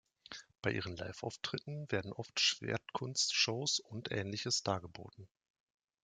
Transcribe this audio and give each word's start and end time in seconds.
Bei 0.63 0.71
ihren 0.71 0.95
Live-Auftritten 0.97 1.85
werden 1.91 2.11
oft 2.11 2.39
Schwertkunst-Shows 2.39 3.79
und 3.81 4.11
Ähnliches 4.11 4.63
dargeboten. 4.63 5.27